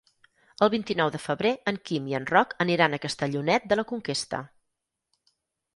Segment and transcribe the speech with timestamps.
[0.67, 4.43] El vint-i-nou de febrer en Quim i en Roc aniran a Castellonet de la Conquesta.